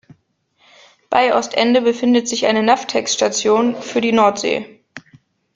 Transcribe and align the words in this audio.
Bei 1.11 1.35
Ostende 1.37 1.79
befindet 1.79 2.27
sich 2.27 2.47
eine 2.47 2.63
Navtex-Station 2.63 3.75
für 3.83 4.01
die 4.01 4.11
Nordsee. 4.13 4.79